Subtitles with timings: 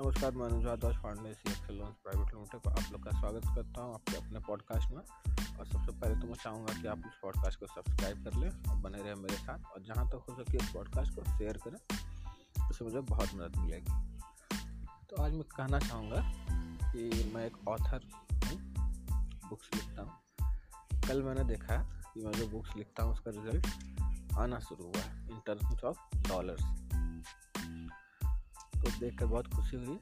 [0.00, 3.46] नमस्कार, मैं Anujad Das Pandey C X loans private limited को आप लोग का स्वागत
[3.54, 5.00] करता हूँ आपके अपने पॉडकास्ट में।
[5.58, 8.76] और सबसे पहले तो मैं चाहूँगा कि आप इस पॉडकास्ट को सब्सक्राइब कर लें और
[8.76, 11.78] बने रहें मेरे साथ। और जहाँ तक हो सके इस पॉडकास्ट को शेयर करें
[12.68, 13.92] उससे मुझे बहुत मदद मिलेगी।
[15.10, 16.22] तो आज मैं कहना चाहूँगा
[16.92, 18.08] कि मैं एक ऑथर
[18.44, 18.58] हूँ
[19.48, 21.76] बुक्स लिखता हूँ। कल मैंने देखा
[22.14, 26.28] कि मैं जो बुक्स लिखता हूँ, उसका रिज़ल्ट आना शुरू हुआ है इन टर्म्स ऑफ़
[26.28, 26.87] डॉलर्स
[28.80, 29.98] तो देख कर बहुत खुशी हुई।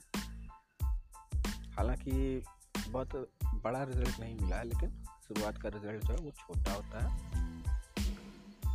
[1.76, 2.42] हालाँकि
[2.88, 4.90] बहुत बड़ा रिज़ल्ट नहीं मिला है लेकिन
[5.28, 7.10] शुरुआत का रिज़ल्ट जो है वो छोटा होता है।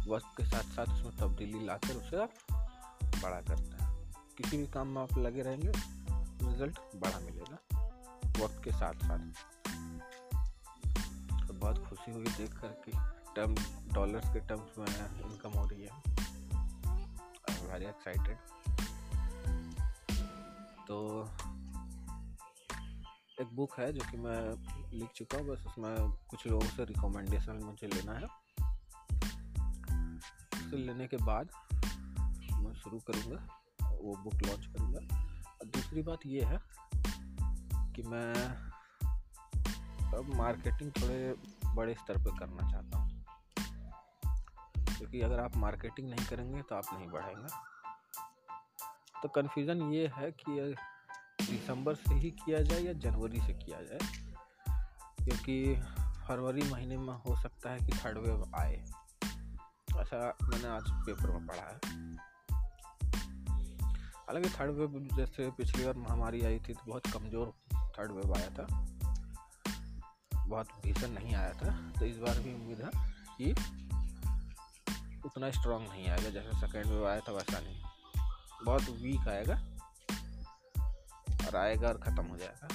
[0.08, 2.34] वक्त के साथ साथ उसमें तब्दीली लाकर उसे आप
[3.23, 3.90] बड़ा करते हैं।
[4.38, 5.72] किसी भी काम में आप लगे रहेंगे
[6.48, 7.58] रिज़ल्ट बड़ा मिलेगा
[8.40, 9.20] वक्त के साथ साथ
[11.48, 12.92] तो बहुत खुशी हुई देख कर कि
[13.36, 13.56] टर्म
[13.94, 14.88] डॉलर्स के टर्म्स में
[15.22, 15.92] इनकम हो रही है।
[17.68, 18.38] वेरी एक्साइटेड
[20.92, 21.30] तो
[23.42, 24.39] एक बुक है जो कि मैं
[25.00, 28.25] लिख चुका हूँ, बस उसमें कुछ लोगों से रिकमेंडेशन मुझे लेना है।
[30.53, 31.50] उसे लेने के बाद
[32.53, 33.62] मैं शुरू करूँगा,
[34.02, 36.59] वो बुक लॉन्च करूँगा। और दूसरी बात ये है
[37.94, 38.34] कि मैं
[40.17, 41.36] अब मार्केटिंग थोड़े
[41.75, 43.25] बड़े स्तर पर करना चाहता हूँ।
[44.97, 47.81] क्योंकि अगर आप मार्केटिंग नहीं करेंगे तो आप नहीं बढ़ेंगे।
[49.23, 50.75] तो कन्फ्यूज़न ये है कि
[51.45, 54.00] दिसंबर से ही किया जाए या जनवरी से किया जाए?
[55.25, 55.75] क्योंकि
[56.28, 58.75] फरवरी महीने में हो सकता है कि थर्ड वेव आए।
[59.97, 61.80] ऐसा मैंने आज पेपर में पढ़ा है।
[64.22, 68.50] हालाँकि थर्ड वेव जैसे पिछली बार महामारी आई थी तो बहुत कमज़ोर थर्ड वेव आया
[68.50, 68.67] था।
[70.47, 72.91] बहुत भीषण नहीं आया था। तो इस बार भी उम्मीद है
[73.38, 73.52] कि
[75.25, 77.81] उतना स्ट्रांग नहीं आएगा। जैसे सेकेंड वेव आया था वैसा नहीं।
[78.66, 79.56] बहुत वीक आएगा।
[81.41, 82.68] और आएगा और ख़त्म हो जाएगा।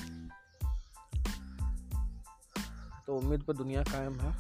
[3.07, 4.31] तो उम्मीद पर दुनिया कायम है।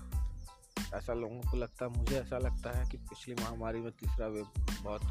[0.94, 4.46] ऐसा लोगों को लगता है, मुझे ऐसा लगता है कि पिछली महामारी में तीसरा वेव
[4.82, 5.02] बहुत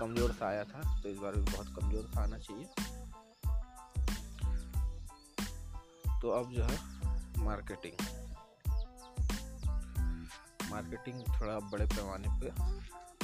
[0.00, 2.66] कमज़ोर सा आया था तो इस बार भी बहुत कमज़ोर सा आना चाहिए।
[6.20, 6.78] तो अब जो है
[7.44, 7.96] मार्केटिंग
[10.70, 12.50] मार्केटिंग थोड़ा बड़े पैमाने पे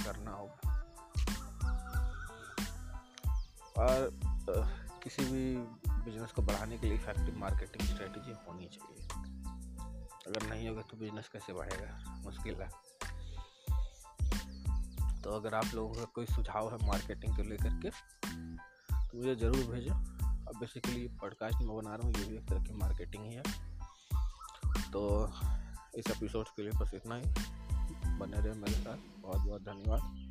[0.02, 0.69] करना होगा।
[3.80, 4.10] और
[5.02, 5.44] किसी भी
[6.04, 9.06] बिज़नेस को बढ़ाने के लिए इफ़ेक्टिव मार्केटिंग स्ट्रेटजी होनी चाहिए।
[10.26, 12.20] अगर नहीं होगा तो बिज़नेस कैसे बढ़ेगा?
[12.24, 12.68] मुश्किल है।
[15.22, 19.64] तो अगर आप लोगों का कोई सुझाव है मार्केटिंग को लेकर के तो मुझे ज़रूर
[19.66, 23.34] भेजो। अब बेसिकली पॉडकास्ट में बना रहा हूँ, ये भी एक तरह की मार्केटिंग ही
[23.34, 23.42] है।
[24.92, 25.32] तो
[25.94, 27.22] इस एपिसोड के लिए बस इतना ही।
[28.18, 30.29] बने रहे मेरे साथ। बहुत बहुत धन्यवाद।